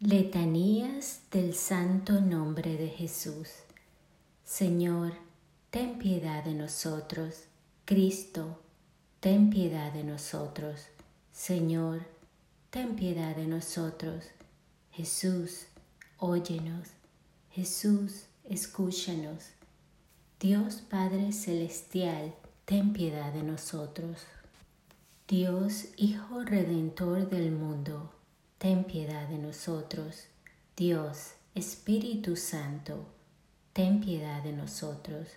[0.00, 3.48] Letanías del Santo Nombre de Jesús.
[4.44, 5.14] Señor,
[5.70, 7.44] ten piedad de nosotros.
[7.86, 8.60] Cristo,
[9.20, 10.82] ten piedad de nosotros.
[11.32, 12.02] Señor,
[12.68, 14.26] ten piedad de nosotros.
[14.90, 15.64] Jesús,
[16.18, 16.88] óyenos.
[17.52, 19.44] Jesús, escúchanos.
[20.38, 22.34] Dios Padre Celestial,
[22.66, 24.26] ten piedad de nosotros.
[25.26, 28.12] Dios Hijo Redentor del mundo,
[28.58, 30.26] ten piedad de nosotros.
[30.76, 33.06] Dios, Espíritu Santo,
[33.72, 35.28] ten piedad de nosotros.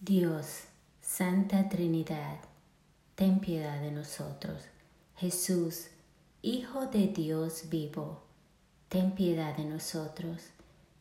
[0.00, 0.64] Dios,
[1.00, 2.38] Santa Trinidad,
[3.14, 4.62] ten piedad de nosotros.
[5.16, 5.88] Jesús,
[6.42, 8.22] Hijo de Dios vivo,
[8.88, 10.42] ten piedad de nosotros.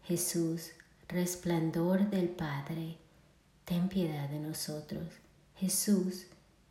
[0.04, 0.72] Jesús,
[1.08, 2.98] resplandor del Padre,
[3.64, 5.04] ten piedad de nosotros.
[5.58, 6.26] Jesús,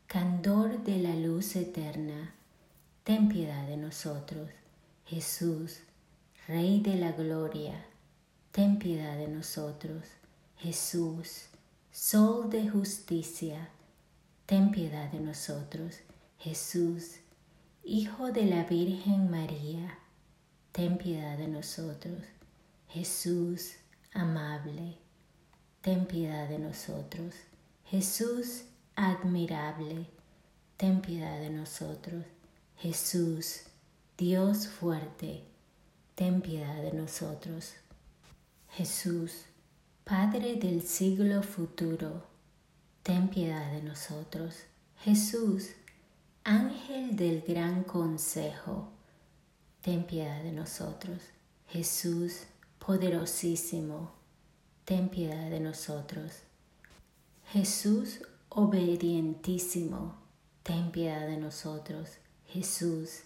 [0.08, 2.34] candor de la luz eterna,
[3.04, 4.48] ten piedad de nosotros.
[5.04, 5.80] Jesús,
[6.48, 7.84] Rey de la Gloria,
[8.50, 10.04] ten piedad de nosotros.
[10.56, 11.48] Jesús,
[11.92, 13.68] Sol de justicia,
[14.46, 16.00] ten piedad de nosotros.
[16.38, 17.16] Jesús,
[17.84, 19.98] Hijo de la Virgen María,
[20.72, 22.22] ten piedad de nosotros.
[22.88, 23.74] Jesús,
[24.14, 24.96] amable,
[25.82, 27.34] ten piedad de nosotros.
[27.84, 28.64] Jesús,
[28.96, 30.06] admirable,
[30.78, 32.24] ten piedad de nosotros.
[32.76, 33.62] Jesús,
[34.18, 35.44] Dios fuerte,
[36.14, 37.74] ten piedad de nosotros.
[38.70, 39.46] Jesús,
[40.04, 42.24] Padre del siglo futuro,
[43.02, 44.64] ten piedad de nosotros.
[44.98, 45.70] Jesús,
[46.44, 48.90] Ángel del gran consejo,
[49.80, 51.22] ten piedad de nosotros.
[51.68, 52.42] Jesús,
[52.78, 54.12] poderosísimo,
[54.84, 56.32] ten piedad de nosotros.
[57.46, 60.16] Jesús, obedientísimo,
[60.62, 62.18] ten piedad de nosotros.
[62.54, 63.22] Jesús,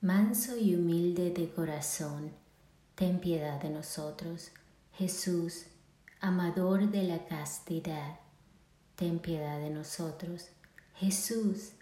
[0.00, 2.30] manso y humilde de corazón,
[2.94, 4.52] ten piedad de nosotros.
[4.92, 5.64] Jesús,
[6.20, 8.20] amador de la castidad,
[8.94, 10.50] ten piedad de nosotros.
[10.94, 11.72] Jesús,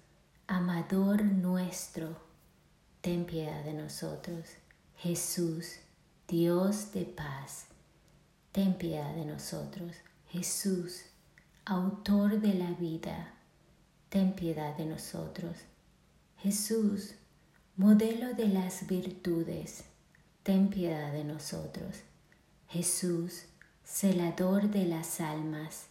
[0.47, 2.16] amador nuestro,
[3.03, 4.47] ten piedad de nosotros.
[4.97, 5.81] Jesús,
[6.26, 7.66] Dios de paz,
[8.50, 9.94] ten piedad de nosotros.
[10.31, 11.03] Jesús,
[11.66, 13.34] autor de la vida,
[14.09, 15.55] ten piedad de nosotros.
[16.41, 17.15] Jesús,
[17.76, 19.82] modelo de las virtudes,
[20.44, 21.97] ten piedad de nosotros.
[22.69, 23.47] Jesús,
[23.84, 25.87] celador de las almas,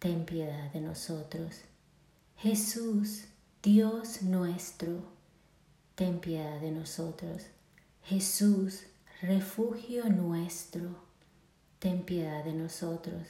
[0.00, 1.60] ten piedad de nosotros.
[2.38, 3.26] Jesús,
[3.62, 5.04] Dios nuestro,
[5.94, 7.42] ten piedad de nosotros.
[8.02, 8.82] Jesús,
[9.20, 10.96] refugio nuestro,
[11.78, 13.28] ten piedad de nosotros.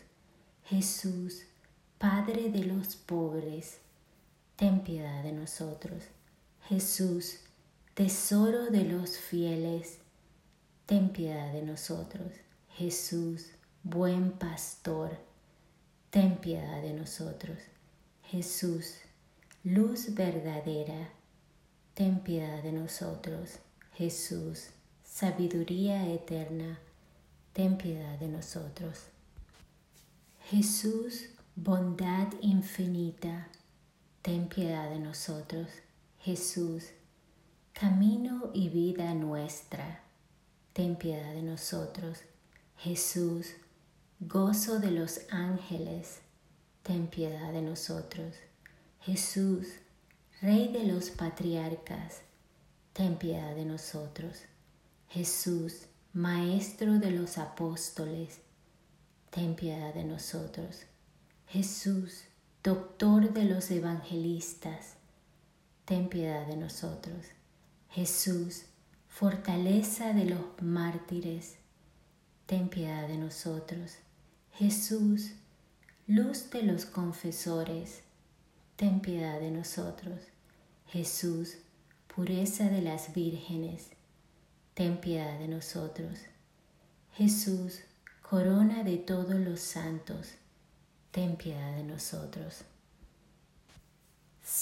[0.65, 1.43] Jesús,
[1.99, 3.81] Padre de los pobres,
[4.57, 6.05] ten piedad de nosotros.
[6.69, 7.41] Jesús,
[7.95, 9.99] tesoro de los fieles,
[10.87, 12.33] ten piedad de nosotros.
[12.77, 13.47] Jesús,
[13.83, 15.19] buen pastor,
[16.11, 17.59] ten piedad de nosotros.
[18.25, 18.95] Jesús,
[19.65, 21.11] luz verdadera,
[21.95, 23.59] ten piedad de nosotros.
[23.95, 24.69] Jesús,
[25.05, 26.79] sabiduría eterna,
[27.53, 29.01] ten piedad de nosotros.
[30.49, 33.49] Jesús, bondad infinita,
[34.23, 35.69] ten piedad de nosotros.
[36.23, 36.85] Jesús,
[37.73, 40.05] camino y vida nuestra,
[40.73, 42.21] ten piedad de nosotros.
[42.77, 43.49] Jesús,
[44.21, 46.21] gozo de los ángeles,
[46.85, 48.37] ten piedad de nosotros.
[49.01, 49.67] Jesús,
[50.41, 52.21] Rey de los patriarcas,
[52.93, 54.43] ten piedad de nosotros.
[55.09, 58.39] Jesús, Maestro de los apóstoles,
[59.31, 60.83] ten piedad de nosotros.
[61.49, 62.27] Jesús,
[62.63, 64.95] Doctor de los evangelistas,
[65.85, 67.27] ten piedad de nosotros.
[67.91, 68.65] Jesús,
[69.09, 71.57] Fortaleza de los mártires,
[72.47, 73.97] ten piedad de nosotros.
[74.53, 75.33] Jesús,
[76.09, 78.03] Luz de los confesores,
[78.77, 80.19] ten piedad de nosotros.
[80.89, 81.59] Jesús,
[82.15, 83.91] Pureza de las vírgenes,
[84.75, 86.19] ten piedad de nosotros.
[87.13, 87.81] Jesús,
[88.21, 90.35] corona de todos los santos,
[91.11, 92.65] ten piedad de nosotros.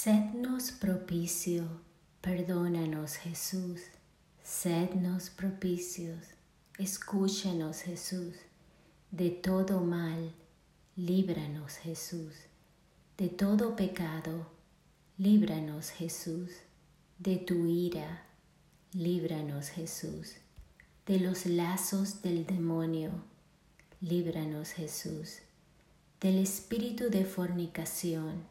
[0.03, 1.63] Sednos propicio,
[2.21, 3.81] perdónanos Jesús,
[4.41, 6.25] sednos propicios,
[6.79, 8.33] escúchanos Jesús,
[9.11, 10.33] de todo mal,
[10.95, 12.33] líbranos Jesús,
[13.15, 14.47] de todo pecado,
[15.19, 16.49] líbranos Jesús,
[17.19, 18.25] de tu ira,
[18.93, 20.37] líbranos Jesús,
[21.05, 23.11] de los lazos del demonio,
[23.99, 25.41] líbranos Jesús,
[26.19, 28.49] del espíritu de fornicación,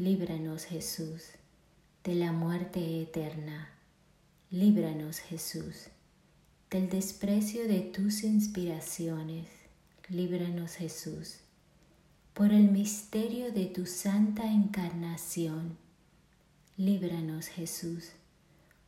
[0.00, 1.24] líbranos Jesús,
[2.04, 3.68] de la muerte eterna,
[4.50, 5.88] líbranos Jesús.
[6.70, 9.46] Del desprecio de tus inspiraciones,
[10.08, 11.40] líbranos Jesús.
[12.32, 15.76] Por el misterio de tu santa encarnación,
[16.78, 18.12] líbranos Jesús.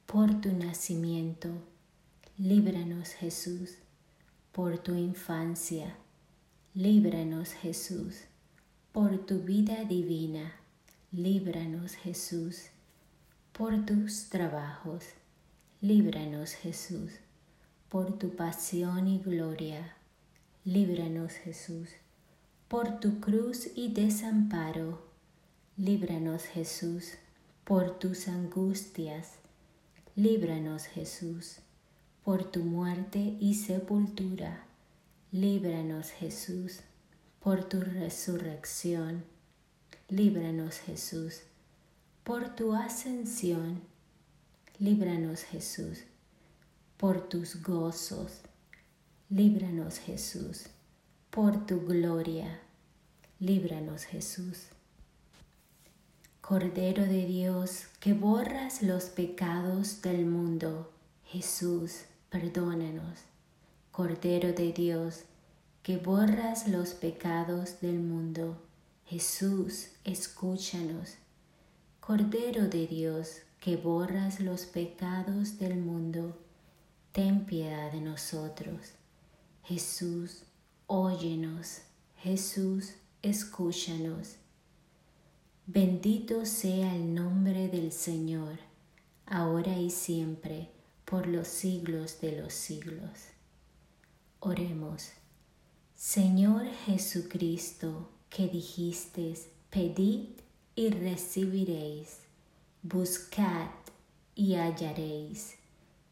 [0.06, 1.50] Por tu nacimiento,
[2.38, 3.75] líbranos Jesús.
[4.50, 5.94] Por tu infancia,
[6.73, 8.23] líbranos Jesús.
[8.93, 10.55] Por tu vida divina,
[11.12, 12.70] líbranos Jesús.
[13.53, 15.05] Por tus trabajos,
[15.82, 17.12] líbranos Jesús.
[17.91, 19.94] Por tu pasión y gloria,
[20.64, 21.91] líbranos Jesús.
[22.67, 25.06] Por tu cruz y desamparo,
[25.76, 27.12] líbranos Jesús.
[27.65, 29.32] Por tus angustias,
[30.17, 31.58] líbranos Jesús.
[32.25, 34.65] Por tu muerte y sepultura,
[35.31, 36.81] líbranos Jesús.
[37.38, 39.25] Por tu resurrección,
[40.12, 41.41] líbranos Jesús.
[42.23, 43.81] Por tu ascensión,
[44.79, 46.00] líbranos Jesús.
[46.99, 48.43] Por tus gozos,
[49.31, 50.67] líbranos Jesús.
[51.31, 52.61] Por tu gloria,
[53.41, 54.67] líbranos Jesús.
[56.43, 60.93] Cordero de Dios, que borras los pecados del mundo,
[61.25, 63.20] Jesús, perdónanos.
[63.93, 65.23] Cordero de Dios,
[65.82, 68.61] que borras los pecados del mundo,
[69.12, 71.17] Jesús, escúchanos.
[72.00, 76.41] Cordero de Dios, que borras los pecados del mundo,
[77.12, 78.93] ten piedad de nosotros.
[79.64, 80.44] Jesús,
[80.87, 81.82] óyenos.
[82.23, 84.37] Jesús, escúchanos.
[85.67, 88.61] Bendito sea el nombre del Señor,
[89.26, 90.70] ahora y siempre,
[91.05, 93.29] por los siglos de los siglos.
[94.41, 95.11] Oremos.
[95.94, 99.34] Señor Jesucristo, que dijiste,
[99.69, 100.29] pedid
[100.75, 102.20] y recibiréis,
[102.82, 103.69] buscad
[104.34, 105.56] y hallaréis,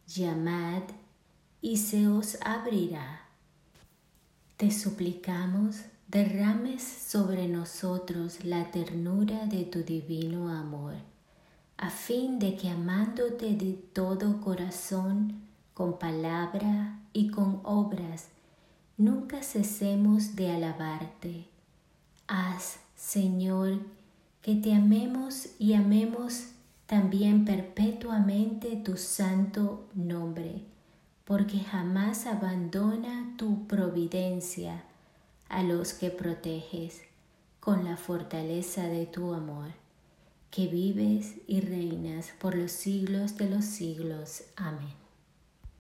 [0.06, 0.82] llamad
[1.62, 3.22] y se os abrirá.
[4.58, 5.76] Te suplicamos,
[6.08, 10.96] derrames sobre nosotros la ternura de tu divino amor,
[11.78, 15.40] a fin de que amándote de todo corazón,
[15.72, 18.28] con palabra y con obras,
[18.99, 21.50] nunca cesemos de alabarte.
[22.32, 23.81] Haz, Señor,
[24.41, 26.50] que te amemos y amemos
[26.87, 30.62] también perpetuamente tu santo nombre,
[31.25, 34.85] porque jamás abandona tu providencia
[35.49, 37.00] a los que proteges
[37.59, 39.73] con la fortaleza de tu amor,
[40.53, 44.44] que vives y reinas por los siglos de los siglos.
[44.55, 45.00] Amén.